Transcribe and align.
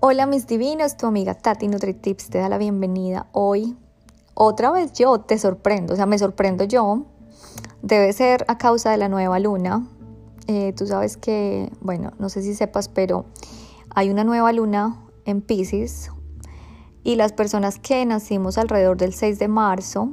Hola 0.00 0.26
mis 0.26 0.46
divinos, 0.46 0.96
tu 0.96 1.06
amiga 1.06 1.34
Tati 1.34 1.66
NutriTips 1.66 2.30
te 2.30 2.38
da 2.38 2.48
la 2.48 2.56
bienvenida. 2.56 3.26
Hoy, 3.32 3.76
otra 4.34 4.70
vez 4.70 4.92
yo 4.92 5.18
te 5.18 5.36
sorprendo, 5.40 5.94
o 5.94 5.96
sea, 5.96 6.06
me 6.06 6.16
sorprendo 6.20 6.62
yo. 6.62 7.06
Debe 7.82 8.12
ser 8.12 8.44
a 8.46 8.58
causa 8.58 8.92
de 8.92 8.96
la 8.96 9.08
nueva 9.08 9.40
luna. 9.40 9.88
Eh, 10.46 10.72
tú 10.74 10.86
sabes 10.86 11.16
que, 11.16 11.72
bueno, 11.80 12.12
no 12.20 12.28
sé 12.28 12.42
si 12.42 12.54
sepas, 12.54 12.88
pero 12.88 13.24
hay 13.92 14.08
una 14.10 14.22
nueva 14.22 14.52
luna 14.52 15.04
en 15.24 15.40
Pisces 15.40 16.12
y 17.02 17.16
las 17.16 17.32
personas 17.32 17.80
que 17.80 18.06
nacimos 18.06 18.56
alrededor 18.56 18.98
del 18.98 19.12
6 19.12 19.40
de 19.40 19.48
marzo 19.48 20.12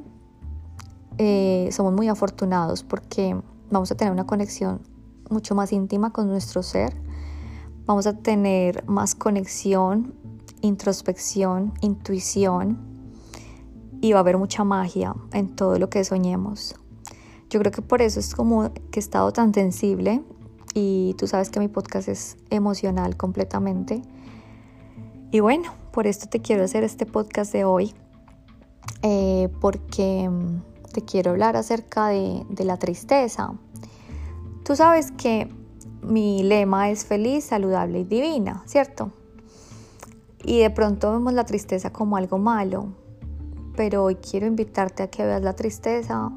eh, 1.19 1.69
somos 1.71 1.93
muy 1.93 2.07
afortunados 2.07 2.81
porque 2.81 3.39
vamos 3.69 3.91
a 3.91 3.95
tener 3.95 4.11
una 4.11 4.25
conexión 4.25 4.81
mucho 5.29 5.53
más 5.53 5.71
íntima 5.71 6.11
con 6.11 6.27
nuestro 6.27 6.63
ser 6.63 7.04
vamos 7.85 8.07
a 8.07 8.17
tener 8.17 8.83
más 8.87 9.15
conexión, 9.15 10.13
introspección, 10.61 11.73
intuición 11.81 12.77
y 14.01 14.11
va 14.11 14.19
a 14.19 14.21
haber 14.21 14.37
mucha 14.37 14.63
magia 14.63 15.15
en 15.33 15.55
todo 15.55 15.79
lo 15.79 15.89
que 15.89 16.03
soñemos. 16.03 16.75
Yo 17.49 17.59
creo 17.59 17.71
que 17.71 17.81
por 17.81 18.01
eso 18.01 18.19
es 18.19 18.33
como 18.33 18.73
que 18.73 18.99
he 18.99 18.99
estado 18.99 19.31
tan 19.31 19.53
sensible 19.53 20.23
y 20.73 21.15
tú 21.17 21.27
sabes 21.27 21.49
que 21.49 21.59
mi 21.59 21.67
podcast 21.67 22.09
es 22.09 22.37
emocional 22.49 23.15
completamente. 23.17 24.01
Y 25.31 25.39
bueno, 25.39 25.71
por 25.91 26.07
esto 26.07 26.27
te 26.27 26.41
quiero 26.41 26.63
hacer 26.63 26.83
este 26.83 27.05
podcast 27.05 27.53
de 27.53 27.65
hoy, 27.65 27.93
eh, 29.01 29.49
porque 29.61 30.27
mm, 30.29 30.91
te 30.91 31.01
quiero 31.01 31.31
hablar 31.31 31.55
acerca 31.55 32.07
de, 32.07 32.45
de 32.49 32.65
la 32.65 32.77
tristeza. 32.77 33.53
Tú 34.63 34.75
sabes 34.75 35.11
que 35.11 35.49
mi 36.01 36.43
lema 36.43 36.89
es 36.89 37.05
feliz, 37.05 37.45
saludable 37.45 37.99
y 37.99 38.03
divina, 38.03 38.63
¿cierto? 38.65 39.11
Y 40.43 40.59
de 40.59 40.69
pronto 40.69 41.11
vemos 41.11 41.33
la 41.33 41.45
tristeza 41.45 41.91
como 41.91 42.17
algo 42.17 42.37
malo, 42.37 42.89
pero 43.75 44.03
hoy 44.03 44.15
quiero 44.15 44.45
invitarte 44.45 45.03
a 45.03 45.07
que 45.07 45.25
veas 45.25 45.41
la 45.41 45.55
tristeza 45.55 46.31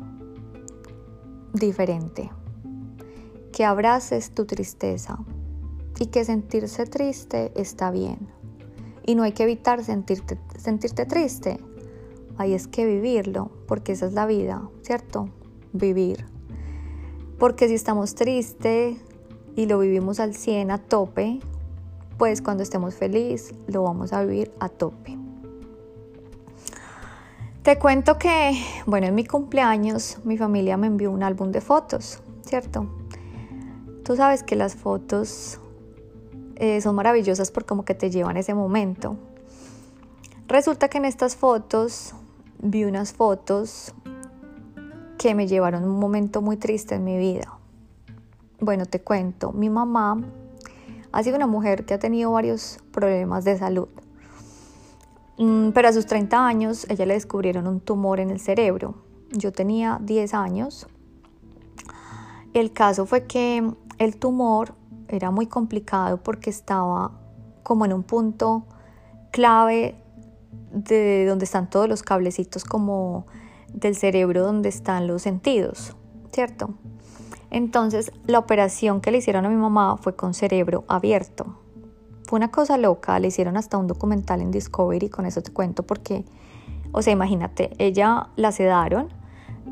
diferente, 1.53 2.31
que 3.53 3.65
abraces 3.65 4.31
tu 4.31 4.47
tristeza 4.47 5.19
y 5.99 6.07
que 6.07 6.25
sentirse 6.25 6.87
triste 6.87 7.53
está 7.55 7.91
bien. 7.91 8.29
Y 9.05 9.15
no 9.15 9.23
hay 9.23 9.33
que 9.33 9.43
evitar 9.43 9.85
sentirte, 9.85 10.39
sentirte 10.57 11.07
triste, 11.07 11.59
hay 12.39 12.55
es 12.55 12.69
que 12.69 12.87
vivirlo, 12.87 13.51
porque 13.67 13.93
esa 13.93 14.07
es 14.07 14.13
la 14.13 14.27
vida, 14.27 14.63
¿cierto? 14.83 15.29
Vivir. 15.73 16.25
Porque 17.39 17.69
si 17.69 17.75
estamos 17.75 18.15
tristes, 18.15 18.97
y 19.59 19.67
lo 19.67 19.81
vivimos 19.81 20.21
al 20.21 20.37
100 20.37 20.71
a 20.71 20.79
tope, 20.79 21.41
pues 22.17 22.43
cuando 22.43 22.63
estemos 22.63 22.95
felices 22.95 23.57
lo 23.67 23.83
vamos 23.83 24.13
a 24.13 24.23
vivir 24.23 24.53
a 24.61 24.69
tope. 24.69 25.19
Te 27.65 27.77
cuento 27.77 28.19
que, 28.19 28.53
bueno, 28.87 29.09
en 29.09 29.17
mi 29.17 29.25
cumpleaños 29.25 30.19
mi 30.23 30.39
familia 30.39 30.77
me 30.77 30.87
envió 30.87 31.11
un 31.11 31.25
álbum 31.25 31.51
de 31.51 31.61
fotos, 31.61 32.21
¿cierto? 32.47 32.87
Tú 34.05 34.15
sabes 34.15 34.45
que 34.45 34.55
las 34.55 34.77
fotos 34.77 35.59
eh, 36.55 36.81
son 36.81 36.95
maravillosas 36.95 37.51
por 37.51 37.65
como 37.65 37.85
que 37.85 37.95
te 37.95 38.13
llevan 38.13 38.37
ese 38.37 38.55
momento. 38.55 39.17
Resulta 40.47 40.89
que 40.89 40.99
en 40.99 41.05
estas 41.05 41.35
fotos 41.35 42.15
vi 42.63 42.85
unas 42.85 43.13
fotos 43.13 43.93
que 45.19 45.35
me 45.35 45.49
llevaron 45.49 45.83
un 45.83 45.99
momento 45.99 46.43
muy 46.43 46.59
triste 46.59 46.95
en 46.95 47.03
mi 47.03 47.19
vida. 47.19 47.58
Bueno, 48.61 48.87
te 48.87 49.01
cuento, 49.01 49.53
mi 49.53 49.71
mamá 49.71 50.21
ha 51.13 51.23
sido 51.23 51.37
una 51.37 51.47
mujer 51.47 51.87
que 51.87 51.95
ha 51.95 52.01
tenido 52.01 52.33
varios 52.33 52.81
problemas 52.91 53.45
de 53.45 53.57
salud, 53.57 53.87
mm, 55.39 55.71
pero 55.71 55.87
a 55.87 55.93
sus 55.93 56.07
30 56.07 56.45
años 56.45 56.85
ella 56.91 57.07
le 57.07 57.15
descubrieron 57.15 57.69
un 57.69 57.79
tumor 57.79 58.19
en 58.19 58.31
el 58.31 58.41
cerebro. 58.41 58.97
Yo 59.31 59.53
tenía 59.53 60.01
10 60.03 60.35
años. 60.35 60.89
El 62.53 62.73
caso 62.73 63.07
fue 63.07 63.27
que 63.27 63.63
el 63.99 64.17
tumor 64.17 64.75
era 65.07 65.31
muy 65.31 65.47
complicado 65.47 66.17
porque 66.17 66.51
estaba 66.51 67.13
como 67.63 67.85
en 67.85 67.93
un 67.93 68.03
punto 68.03 68.67
clave 69.31 70.03
de 70.73 71.27
donde 71.27 71.45
están 71.45 71.71
todos 71.71 71.89
los 71.89 72.03
cablecitos 72.03 72.65
como 72.65 73.25
del 73.73 73.95
cerebro 73.95 74.43
donde 74.43 74.69
están 74.69 75.07
los 75.07 75.23
sentidos, 75.23 75.95
¿cierto? 76.33 76.75
Entonces 77.51 78.13
la 78.27 78.39
operación 78.39 79.01
que 79.01 79.11
le 79.11 79.19
hicieron 79.19 79.47
a 79.47 79.49
mi 79.49 79.57
mamá 79.57 79.97
fue 79.97 80.15
con 80.15 80.35
cerebro 80.35 80.85
abierto. 80.89 81.47
Fue 82.25 82.37
una 82.37 82.51
cosa 82.51 82.77
loca, 82.77 83.19
le 83.19 83.29
hicieron 83.29 83.57
hasta 83.57 83.79
un 83.79 83.87
documental 83.87 84.43
en 84.43 84.51
Discovery, 84.51 85.09
con 85.09 85.25
eso 85.25 85.41
te 85.43 85.51
cuento 85.51 85.83
porque, 85.83 86.25
o 86.93 87.01
sea, 87.01 87.13
imagínate, 87.13 87.71
ella 87.79 88.29
la 88.37 88.53
sedaron 88.53 89.09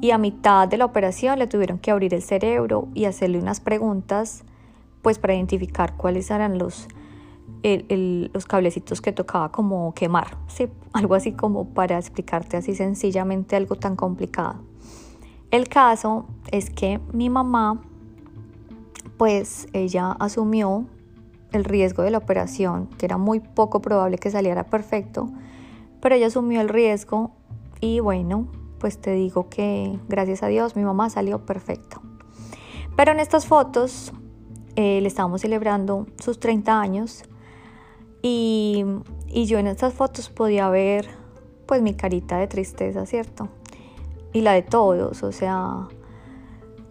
y 0.01 0.11
a 0.11 0.19
mitad 0.19 0.67
de 0.67 0.79
la 0.79 0.87
operación 0.87 1.39
le 1.39 1.47
tuvieron 1.47 1.79
que 1.79 1.91
abrir 1.91 2.15
el 2.15 2.23
cerebro 2.23 2.89
y 2.95 3.05
hacerle 3.05 3.39
unas 3.39 3.61
preguntas 3.61 4.43
pues 5.03 5.19
para 5.19 5.35
identificar 5.35 5.97
cuáles 5.97 6.31
eran 6.31 6.59
los, 6.59 6.89
los 7.63 8.47
cablecitos 8.47 9.01
que 9.01 9.13
tocaba 9.13 9.53
como 9.53 9.93
quemar, 9.95 10.37
¿sí? 10.49 10.69
algo 10.93 11.15
así 11.15 11.33
como 11.33 11.69
para 11.69 11.99
explicarte 11.99 12.57
así 12.57 12.75
sencillamente 12.75 13.55
algo 13.55 13.77
tan 13.77 13.97
complicado. 13.97 14.57
El 15.51 15.69
caso 15.69 16.27
es 16.51 16.71
que 16.71 17.01
mi 17.13 17.31
mamá, 17.31 17.81
pues 19.17 19.69
ella 19.73 20.13
asumió 20.13 20.87
el 21.53 21.65
riesgo 21.65 22.03
de 22.03 22.11
la 22.11 22.19
operación, 22.19 22.89
que 22.99 23.07
era 23.07 23.17
muy 23.17 23.41
poco 23.41 23.81
probable 23.81 24.19
que 24.19 24.31
saliera 24.31 24.65
perfecto, 24.65 25.31
pero 26.01 26.15
ella 26.15 26.27
asumió 26.27 26.61
el 26.61 26.69
riesgo 26.69 27.31
y 27.81 28.01
bueno, 28.01 28.49
pues 28.79 28.99
te 29.01 29.13
digo 29.13 29.49
que 29.49 29.99
gracias 30.09 30.43
a 30.43 30.49
Dios 30.49 30.77
mi 30.77 30.85
mamá 30.85 31.11
salió 31.11 31.47
perfecta. 31.47 32.01
Pero 32.97 33.13
en 33.13 33.21
estas 33.21 33.47
fotos 33.47 34.13
eh, 34.75 35.01
le 35.01 35.09
estábamos 35.09 35.43
celebrando 35.43 36.07
sus 36.19 36.41
30 36.41 36.81
años 36.81 37.25
y, 38.21 38.85
y 39.29 39.47
yo 39.47 39.59
en 39.59 39.69
estas 39.69 39.95
fotos 39.95 40.29
podía 40.29 40.69
ver 40.69 41.09
pues 41.67 41.83
mi 41.83 41.95
carita 41.95 42.39
de 42.39 42.47
tristeza, 42.47 43.07
¿cierto? 43.07 43.49
Y 44.37 44.43
la 44.43 44.53
de 44.53 44.61
todos, 44.61 45.23
o 45.23 45.33
sea, 45.33 45.89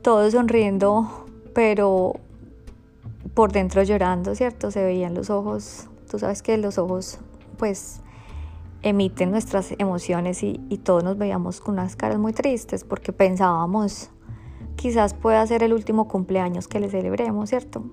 todos 0.01 0.31
sonriendo, 0.33 1.27
pero 1.53 2.13
por 3.35 3.51
dentro 3.51 3.83
llorando, 3.83 4.33
¿cierto? 4.33 4.71
Se 4.71 4.83
veían 4.83 5.13
los 5.13 5.29
ojos, 5.29 5.87
tú 6.09 6.17
sabes 6.17 6.41
que 6.41 6.57
los 6.57 6.79
ojos 6.79 7.19
pues 7.59 8.01
emiten 8.81 9.29
nuestras 9.29 9.75
emociones 9.77 10.41
y, 10.41 10.57
todos 10.83 11.03
nos 11.03 11.19
veíamos 11.19 11.61
con 11.61 11.75
unas 11.75 11.95
caras 11.95 12.17
muy 12.17 12.33
tristes 12.33 12.83
porque 12.83 13.13
pensábamos 13.13 14.09
quizás 14.75 15.13
pueda 15.13 15.45
ser 15.45 15.61
el 15.61 15.73
último 15.73 16.07
cumpleaños 16.07 16.67
que 16.67 16.79
le 16.79 16.89
celebremos, 16.89 17.51
¿cierto? 17.51 17.83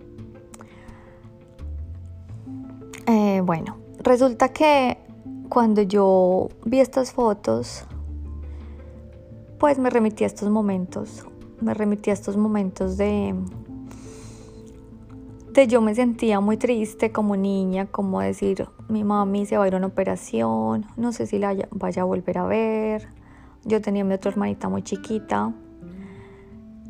Eh, 3.06 3.42
bueno, 3.44 3.76
resulta 3.98 4.48
que 4.48 4.96
cuando 5.50 5.82
yo 5.82 6.48
vi 6.64 6.80
estas 6.80 7.12
fotos, 7.12 7.84
pues 9.62 9.78
me 9.78 9.90
remití 9.90 10.24
a 10.24 10.26
estos 10.26 10.50
momentos, 10.50 11.24
me 11.60 11.72
remití 11.72 12.10
a 12.10 12.14
estos 12.14 12.36
momentos 12.36 12.96
de, 12.96 13.32
de 15.52 15.68
yo 15.68 15.80
me 15.80 15.94
sentía 15.94 16.40
muy 16.40 16.56
triste 16.56 17.12
como 17.12 17.36
niña, 17.36 17.86
como 17.86 18.20
decir, 18.20 18.66
mi 18.88 19.04
mami 19.04 19.46
se 19.46 19.56
va 19.56 19.62
a 19.62 19.68
ir 19.68 19.74
a 19.74 19.76
una 19.76 19.86
operación, 19.86 20.86
no 20.96 21.12
sé 21.12 21.28
si 21.28 21.38
la 21.38 21.54
vaya 21.70 22.02
a 22.02 22.04
volver 22.04 22.38
a 22.38 22.44
ver, 22.46 23.06
yo 23.64 23.80
tenía 23.80 24.02
mi 24.02 24.14
otra 24.14 24.32
hermanita 24.32 24.68
muy 24.68 24.82
chiquita. 24.82 25.54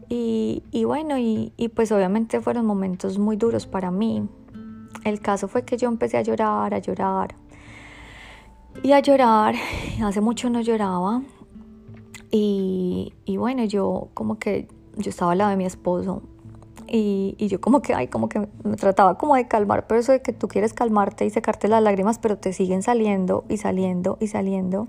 Y, 0.09 0.62
y 0.71 0.84
bueno, 0.84 1.19
y, 1.19 1.53
y 1.59 1.69
pues 1.69 1.92
obviamente 1.92 2.41
fueron 2.41 2.65
momentos 2.65 3.19
muy 3.19 3.36
duros 3.36 3.66
para 3.66 3.91
mí. 3.91 4.27
El 5.04 5.21
caso 5.21 5.47
fue 5.47 5.66
que 5.66 5.77
yo 5.77 5.89
empecé 5.89 6.16
a 6.16 6.22
llorar, 6.22 6.72
a 6.72 6.78
llorar 6.78 7.34
y 8.83 8.92
a 8.92 9.01
llorar. 9.01 9.57
Hace 10.03 10.22
mucho 10.22 10.48
no 10.48 10.63
lloraba 10.63 11.21
y, 12.34 13.37
bueno, 13.37 13.65
yo 13.65 14.09
como 14.15 14.39
que 14.39 14.67
yo 14.97 15.11
estaba 15.11 15.33
al 15.33 15.39
lado 15.39 15.51
de 15.51 15.57
mi 15.59 15.67
esposo 15.67 16.23
y, 16.89 17.37
yo 17.39 17.61
como 17.61 17.83
que, 17.83 17.95
ay, 17.95 18.09
como 18.09 18.31
que 18.31 18.49
me 18.65 18.77
trataba 18.77 19.19
como 19.19 19.37
de 19.37 19.47
calmar, 19.49 19.87
pero 19.87 20.01
eso 20.01 20.13
de 20.13 20.23
que 20.23 20.33
tú 20.33 20.49
quieres 20.49 20.73
calmarte 20.73 21.27
y 21.27 21.31
secarte 21.31 21.69
las 21.69 21.83
lágrimas, 21.83 22.19
pero 22.19 22.39
te 22.39 22.55
siguen 22.55 22.83
saliendo 22.83 23.45
y 23.51 23.59
saliendo 23.59 24.17
y 24.19 24.29
saliendo. 24.29 24.89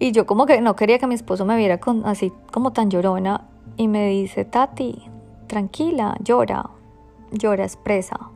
Y 0.00 0.10
yo 0.10 0.26
como 0.26 0.44
que 0.46 0.60
no 0.60 0.74
quería 0.74 0.98
que 0.98 1.06
mi 1.06 1.14
esposo 1.14 1.44
me 1.44 1.56
viera 1.56 1.78
con, 1.78 2.04
así 2.04 2.32
como 2.52 2.72
tan 2.72 2.90
llorona 2.90 3.48
y 3.76 3.86
me 3.86 4.08
dice, 4.08 4.44
Tati, 4.44 5.04
tranquila, 5.46 6.16
llora, 6.20 6.70
llora, 7.30 7.62
expresa. 7.62 8.30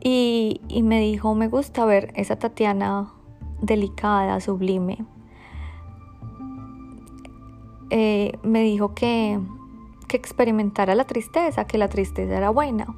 Y, 0.00 0.60
y 0.66 0.82
me 0.82 1.00
dijo, 1.00 1.36
me 1.36 1.46
gusta 1.46 1.84
ver 1.84 2.12
esa 2.16 2.36
Tatiana 2.36 3.12
delicada, 3.60 4.40
sublime 4.40 5.06
eh, 7.90 8.38
me 8.42 8.62
dijo 8.62 8.94
que, 8.94 9.40
que 10.06 10.16
experimentara 10.16 10.94
la 10.94 11.04
tristeza, 11.04 11.66
que 11.66 11.78
la 11.78 11.88
tristeza 11.88 12.36
era 12.36 12.50
buena. 12.50 12.94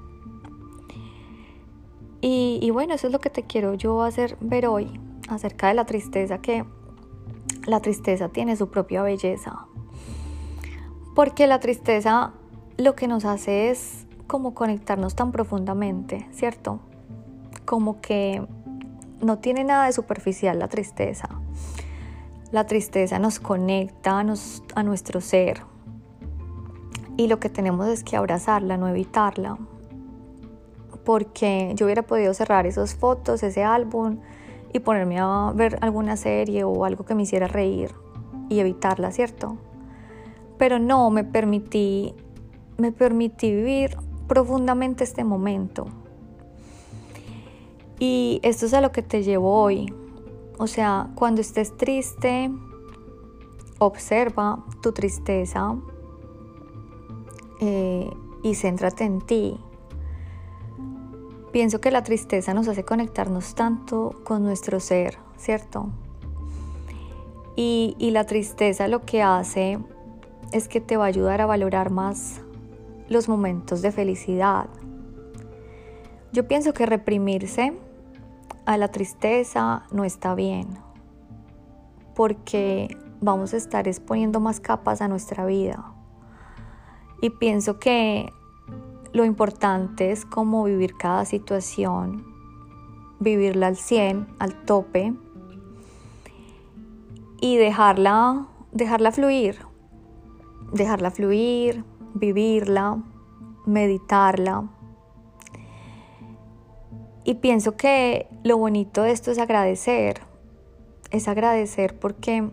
Y, 2.21 2.59
y 2.63 2.71
bueno, 2.71 2.95
eso 2.95 3.07
es 3.07 3.13
lo 3.13 3.19
que 3.19 3.31
te 3.31 3.45
quiero 3.45 3.75
yo 3.75 4.03
hacer 4.03 4.37
ver 4.41 4.67
hoy 4.67 5.01
acerca 5.29 5.69
de 5.69 5.75
la 5.75 5.87
tristeza, 5.87 6.39
que 6.39 6.65
la 7.67 7.81
tristeza 7.81 8.29
tiene 8.29 8.57
su 8.57 8.69
propia 8.69 9.03
belleza. 9.03 9.67
Porque 11.15 11.47
la 11.47 11.61
tristeza 11.61 12.33
lo 12.77 12.95
que 12.95 13.09
nos 13.09 13.25
hace 13.25 13.71
es 13.71 14.07
como 14.27 14.55
conectarnos 14.55 15.15
tan 15.15 15.33
profundamente, 15.33 16.27
¿cierto? 16.33 16.81
Como 17.65 18.01
que 18.01 18.47
no 19.21 19.39
tiene 19.39 19.65
nada 19.65 19.87
de 19.87 19.93
superficial 19.93 20.59
la 20.59 20.69
tristeza. 20.69 21.40
La 22.53 22.67
tristeza 22.67 23.21
nos 23.21 23.39
conecta 23.39 24.19
a, 24.19 24.83
nuestro 24.83 25.21
ser. 25.21 25.63
Y 27.17 27.29
lo 27.29 27.39
que 27.39 27.49
tenemos 27.49 27.87
es 27.87 28.03
que 28.03 28.17
abrazarla, 28.17 28.77
no 28.77 28.89
evitarla. 28.89 29.57
Porque 31.05 31.73
yo 31.77 31.87
hubiera 31.87 32.03
podido 32.03 32.35
cerrar 32.35 32.67
esas 32.67 32.97
fotos, 32.97 33.45
ese 33.45 33.63
álbum 33.63 34.19
y 34.73 34.81
ponerme 34.81 35.19
a 35.21 35.53
ver 35.55 35.79
alguna 35.81 36.17
serie 36.17 36.65
o 36.65 36.85
algo 36.85 37.05
que 37.05 37.15
me 37.15 37.23
hiciera 37.23 37.47
reír 37.47 37.95
y 38.49 38.59
evitarla, 38.59 39.13
¿cierto? 39.13 39.57
Pero 40.59 40.81
no, 40.81 41.09
me 41.11 41.23
permití, 41.23 42.15
me 42.79 42.91
permití 42.91 43.55
vivir 43.55 43.97
profundamente 44.27 45.05
este 45.05 45.23
momento. 45.23 45.87
Y 48.01 48.41
esto 48.43 48.67
es 48.67 48.75
a 48.75 48.81
lo 48.81 48.91
que 48.91 49.03
te 49.03 49.23
llevo 49.23 49.55
hoy. 49.55 49.93
O 50.61 50.67
sea, 50.67 51.09
cuando 51.15 51.41
estés 51.41 51.75
triste, 51.79 52.51
observa 53.79 54.63
tu 54.83 54.93
tristeza 54.93 55.75
eh, 57.61 58.11
y 58.43 58.55
céntrate 58.55 59.05
en 59.05 59.23
ti. 59.23 59.59
Pienso 61.51 61.81
que 61.81 61.91
la 61.91 62.03
tristeza 62.03 62.53
nos 62.53 62.69
hace 62.69 62.85
conectarnos 62.85 63.55
tanto 63.55 64.21
con 64.23 64.43
nuestro 64.43 64.81
ser, 64.81 65.17
¿cierto? 65.39 65.89
Y, 67.57 67.97
y 67.99 68.11
la 68.11 68.27
tristeza 68.27 68.87
lo 68.87 69.01
que 69.07 69.23
hace 69.23 69.79
es 70.53 70.69
que 70.69 70.83
te 70.83 70.99
va 70.99 71.05
a 71.05 71.09
ayudar 71.09 71.41
a 71.41 71.47
valorar 71.47 71.89
más 71.89 72.43
los 73.09 73.31
momentos 73.31 73.81
de 73.81 73.93
felicidad. 73.93 74.69
Yo 76.35 76.47
pienso 76.47 76.75
que 76.75 76.85
reprimirse 76.85 77.73
a 78.67 78.77
la 78.77 78.89
tristeza 78.89 79.85
no 79.91 80.05
está 80.05 80.35
bien, 80.35 80.79
porque 82.15 82.97
vamos 83.21 83.55
a 83.55 83.57
estar 83.57 83.89
exponiendo 83.89 84.41
más 84.41 84.61
capas 84.61 85.03
a 85.03 85.09
nuestra 85.09 85.47
vida. 85.47 85.93
Y 87.21 87.31
pienso 87.31 87.79
que 87.79 88.33
lo 89.13 89.25
importante 89.25 90.11
es 90.11 90.25
cómo 90.25 90.65
vivir 90.65 90.95
cada 90.97 91.25
situación, 91.25 92.25
vivirla 93.19 93.67
al 93.67 93.77
100, 93.77 94.29
al 94.39 94.65
tope 94.65 95.15
y 97.41 97.57
dejarla, 97.57 98.47
dejarla 98.73 99.13
fluir, 99.13 99.59
dejarla 100.73 101.11
fluir, 101.11 101.85
vivirla, 102.15 102.99
meditarla. 103.67 104.69
Y 107.31 107.35
pienso 107.35 107.77
que 107.77 108.27
lo 108.43 108.59
bonito 108.59 109.03
de 109.03 109.13
esto 109.13 109.31
es 109.31 109.39
agradecer, 109.39 110.21
es 111.13 111.29
agradecer 111.29 111.97
porque 111.97 112.51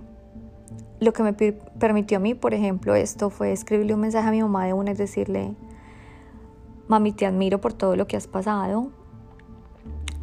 lo 1.00 1.14
que 1.14 1.24
me 1.24 1.34
permitió 1.34 2.20
a 2.20 2.22
mí, 2.22 2.36
por 2.36 2.54
ejemplo, 2.54 2.94
esto 2.94 3.32
fue 3.32 3.52
escribirle 3.52 3.96
un 3.96 4.02
mensaje 4.02 4.28
a 4.28 4.32
mi 4.32 4.40
mamá 4.40 4.68
de 4.68 4.74
una, 4.74 4.92
es 4.92 5.00
decirle, 5.00 5.56
Mami, 6.88 7.12
te 7.12 7.26
admiro 7.26 7.60
por 7.60 7.74
todo 7.74 7.96
lo 7.96 8.06
que 8.06 8.18
has 8.18 8.28
pasado 8.28 8.92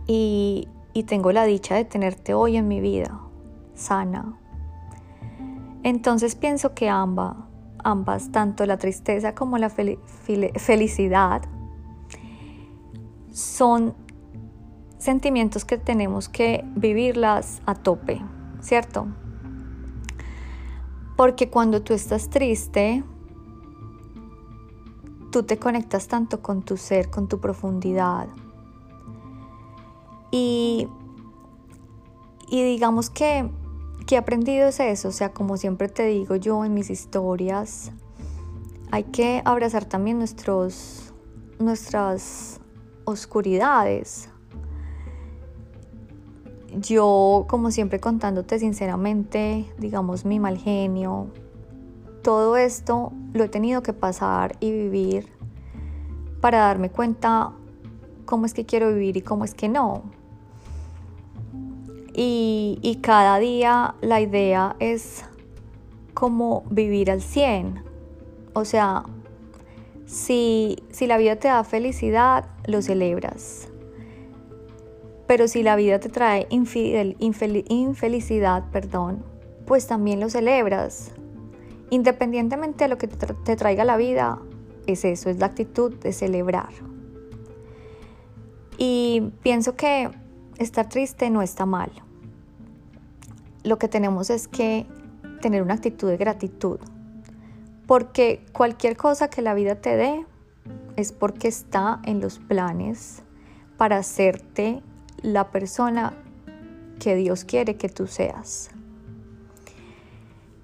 y, 0.06 0.68
tengo 1.08 1.32
la 1.32 1.46
dicha 1.46 1.74
de 1.74 1.84
tenerte 1.84 2.32
hoy 2.32 2.56
en 2.56 2.68
mi 2.68 2.80
vida, 2.80 3.22
sana. 3.74 4.38
Entonces 5.82 6.36
pienso 6.36 6.74
que 6.74 6.88
ambas, 6.88 7.34
ambas, 7.82 8.30
tanto 8.30 8.66
la 8.66 8.76
tristeza 8.76 9.34
como 9.34 9.58
la 9.58 9.68
felicidad, 9.68 11.42
son 13.32 14.03
sentimientos 15.04 15.66
que 15.66 15.76
tenemos 15.76 16.30
que 16.30 16.64
vivirlas 16.76 17.60
a 17.66 17.74
tope, 17.74 18.22
¿cierto? 18.60 19.06
Porque 21.14 21.50
cuando 21.50 21.82
tú 21.82 21.92
estás 21.92 22.30
triste, 22.30 23.04
tú 25.30 25.42
te 25.42 25.58
conectas 25.58 26.08
tanto 26.08 26.40
con 26.40 26.62
tu 26.62 26.78
ser, 26.78 27.10
con 27.10 27.28
tu 27.28 27.38
profundidad. 27.38 28.28
Y, 30.30 30.88
y 32.48 32.62
digamos 32.64 33.10
que, 33.10 33.50
que 34.06 34.14
he 34.14 34.18
aprendido 34.18 34.68
es 34.68 34.80
eso, 34.80 35.08
o 35.08 35.12
sea, 35.12 35.32
como 35.34 35.58
siempre 35.58 35.88
te 35.88 36.06
digo 36.06 36.36
yo 36.36 36.64
en 36.64 36.72
mis 36.72 36.88
historias, 36.88 37.92
hay 38.90 39.04
que 39.04 39.42
abrazar 39.44 39.84
también 39.84 40.18
nuestros, 40.18 41.12
nuestras 41.58 42.58
oscuridades. 43.04 44.30
Yo, 46.80 47.44
como 47.48 47.70
siempre 47.70 48.00
contándote 48.00 48.58
sinceramente, 48.58 49.66
digamos, 49.78 50.24
mi 50.24 50.40
mal 50.40 50.58
genio, 50.58 51.28
todo 52.22 52.56
esto 52.56 53.12
lo 53.32 53.44
he 53.44 53.48
tenido 53.48 53.82
que 53.82 53.92
pasar 53.92 54.56
y 54.60 54.72
vivir 54.72 55.28
para 56.40 56.58
darme 56.58 56.90
cuenta 56.90 57.52
cómo 58.24 58.46
es 58.46 58.54
que 58.54 58.64
quiero 58.64 58.88
vivir 58.88 59.16
y 59.16 59.22
cómo 59.22 59.44
es 59.44 59.54
que 59.54 59.68
no. 59.68 60.02
Y, 62.16 62.98
cada 63.02 63.38
día 63.38 63.96
la 64.00 64.20
idea 64.20 64.76
es 64.78 65.24
como 66.14 66.62
vivir 66.70 67.10
al 67.10 67.20
100. 67.20 67.82
O 68.54 68.64
sea, 68.64 69.02
si, 70.06 70.76
si 70.90 71.06
la 71.06 71.18
vida 71.18 71.36
te 71.36 71.48
da 71.48 71.64
felicidad, 71.64 72.46
lo 72.66 72.82
celebras. 72.82 73.68
Pero 75.26 75.48
si 75.48 75.62
la 75.62 75.76
vida 75.76 76.00
te 76.00 76.08
trae 76.08 76.46
infelicidad, 76.50 78.64
perdón, 78.70 79.24
pues 79.66 79.86
también 79.86 80.20
lo 80.20 80.28
celebras. 80.28 81.12
Independientemente 81.90 82.84
de 82.84 82.88
lo 82.88 82.98
que 82.98 83.08
te, 83.08 83.56
traiga 83.56 83.84
la 83.84 83.96
vida, 83.96 84.38
es 84.86 85.04
eso, 85.04 85.30
es 85.30 85.38
la 85.38 85.46
actitud 85.46 85.94
de 85.94 86.12
celebrar. 86.12 86.70
Y 88.76 89.32
pienso 89.42 89.76
que 89.76 90.10
estar 90.58 90.88
triste 90.88 91.30
no 91.30 91.40
está 91.40 91.64
mal. 91.64 91.90
Lo 93.62 93.78
que 93.78 93.88
tenemos 93.88 94.28
es 94.28 94.48
que 94.48 94.86
tener 95.40 95.62
una 95.62 95.74
actitud 95.74 96.08
de 96.08 96.18
gratitud. 96.18 96.78
Porque 97.86 98.44
cualquier 98.52 98.96
cosa 98.96 99.28
que 99.28 99.42
la 99.42 99.54
vida 99.54 99.76
te 99.76 99.96
dé 99.96 100.26
es 100.96 101.12
porque 101.12 101.48
está 101.48 102.00
en 102.04 102.20
los 102.20 102.38
planes 102.38 103.22
para 103.76 103.98
hacerte 103.98 104.82
la 105.24 105.50
persona 105.50 106.12
que 107.00 107.16
Dios 107.16 107.44
quiere 107.44 107.74
que 107.74 107.88
tú 107.88 108.06
seas. 108.06 108.70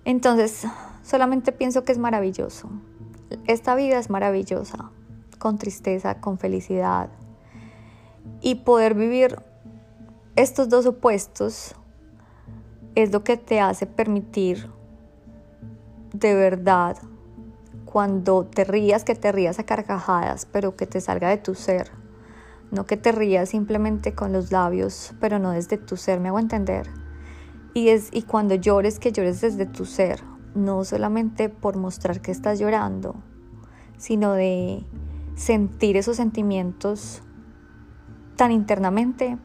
Entonces, 0.04 0.66
Solamente 1.10 1.50
pienso 1.50 1.82
que 1.82 1.90
es 1.90 1.98
maravilloso. 1.98 2.70
Esta 3.48 3.74
vida 3.74 3.98
es 3.98 4.10
maravillosa, 4.10 4.92
con 5.40 5.58
tristeza, 5.58 6.20
con 6.20 6.38
felicidad. 6.38 7.10
Y 8.40 8.54
poder 8.56 8.94
vivir 8.94 9.42
estos 10.36 10.68
dos 10.68 10.86
opuestos 10.86 11.74
es 12.94 13.12
lo 13.12 13.24
que 13.24 13.36
te 13.36 13.58
hace 13.58 13.86
permitir 13.86 14.70
de 16.12 16.34
verdad 16.36 16.96
cuando 17.86 18.44
te 18.44 18.62
rías, 18.62 19.02
que 19.02 19.16
te 19.16 19.32
rías 19.32 19.58
a 19.58 19.64
carcajadas, 19.64 20.46
pero 20.46 20.76
que 20.76 20.86
te 20.86 21.00
salga 21.00 21.28
de 21.28 21.38
tu 21.38 21.56
ser. 21.56 21.90
No 22.70 22.86
que 22.86 22.96
te 22.96 23.12
rías 23.12 23.48
simplemente 23.48 24.14
con 24.14 24.32
los 24.32 24.52
labios, 24.52 25.12
pero 25.20 25.38
no 25.38 25.50
desde 25.50 25.76
tu 25.76 25.96
ser, 25.96 26.20
me 26.20 26.28
hago 26.28 26.38
entender. 26.38 26.88
Y, 27.74 27.88
es, 27.88 28.08
y 28.12 28.22
cuando 28.22 28.54
llores, 28.54 28.98
que 28.98 29.12
llores 29.12 29.40
desde 29.40 29.66
tu 29.66 29.84
ser, 29.84 30.22
no 30.54 30.84
solamente 30.84 31.48
por 31.48 31.76
mostrar 31.76 32.20
que 32.20 32.30
estás 32.30 32.58
llorando, 32.58 33.16
sino 33.96 34.32
de 34.32 34.84
sentir 35.34 35.96
esos 35.96 36.16
sentimientos 36.16 37.22
tan 38.36 38.52
internamente 38.52 39.38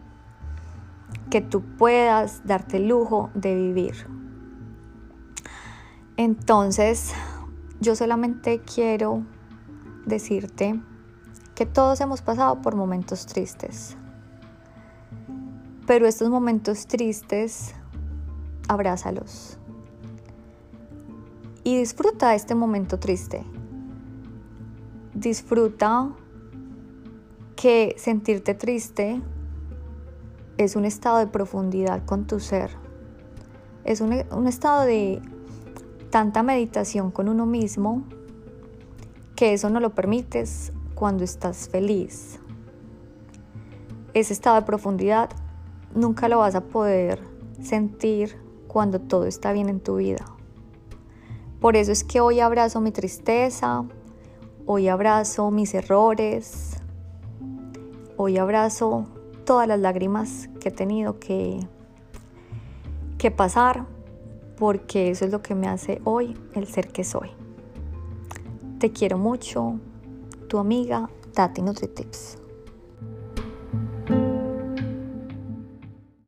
que 1.29 1.41
tú 1.41 1.62
puedas 1.77 2.46
darte 2.46 2.77
el 2.77 2.88
lujo 2.88 3.29
de 3.34 3.55
vivir. 3.55 4.08
Entonces, 6.17 7.13
yo 7.82 7.96
solamente 7.96 8.62
quiero 8.62 9.24
decirte 10.05 10.79
que 11.56 11.66
todos 11.66 12.02
hemos 12.02 12.22
pasado 12.22 12.62
por 12.62 12.76
momentos 12.76 13.26
tristes, 13.26 13.98
pero 15.88 16.06
estos 16.06 16.30
momentos 16.30 16.86
tristes, 16.86 17.74
abrázalos 18.68 19.58
y 21.66 21.80
disfruta 21.80 22.36
este 22.36 22.54
momento 22.54 23.00
triste. 23.00 23.44
Disfruta 25.16 26.12
que 27.56 27.96
sentirte 27.98 28.54
triste 28.54 29.20
es 30.58 30.76
un 30.76 30.86
estado 30.86 31.18
de 31.18 31.28
profundidad 31.28 32.06
con 32.06 32.28
tu 32.28 32.40
ser. 32.40 32.70
Es 33.84 34.00
un, 34.00 34.14
estado 34.48 34.84
de 34.84 35.22
tanta 36.12 36.44
meditación 36.44 37.10
con 37.10 37.30
uno 37.30 37.48
mismo 37.48 38.04
que 39.36 39.54
eso 39.54 39.70
no 39.72 39.80
lo 39.80 39.96
permites 39.96 40.72
cuando 40.96 41.24
estás 41.24 41.70
feliz. 41.70 42.40
Ese 44.14 44.34
estado 44.34 44.56
de 44.56 44.62
profundidad 44.64 45.30
nunca 45.94 46.30
lo 46.30 46.40
vas 46.40 46.56
a 46.56 46.62
poder 46.62 47.22
sentir 47.62 48.38
cuando 48.68 49.00
todo 49.00 49.25
está 49.25 49.52
bien 49.52 49.70
en 49.70 49.82
tu 49.82 49.98
vida. 49.98 50.25
Por 51.60 51.75
eso 51.75 51.92
es 51.92 52.04
que 52.04 52.22
hoy 52.22 52.40
abrazo 52.40 52.82
mi 52.82 52.92
tristeza, 52.92 53.86
hoy 54.66 54.88
abrazo 54.88 55.52
mis 55.52 55.74
errores, 55.74 56.78
hoy 58.18 58.38
abrazo 58.38 59.06
todas 59.46 59.68
las 59.68 59.80
lágrimas 59.80 60.50
que 60.60 60.70
he 60.70 60.72
tenido 60.72 61.20
que, 61.20 61.60
que 63.18 63.32
pasar, 63.32 63.86
porque 64.58 65.10
eso 65.12 65.25
es 65.25 65.32
lo 65.32 65.42
que 65.42 65.56
me 65.56 65.68
hace 65.68 66.02
hoy 66.04 66.38
el 66.54 66.68
ser 66.68 66.88
que 66.90 67.04
soy. 67.04 67.32
Te 68.80 68.92
quiero 68.92 69.18
mucho, 69.18 69.80
tu 70.48 70.58
amiga 70.58 71.08
Tati 71.34 71.62
NutriTips. 71.62 72.45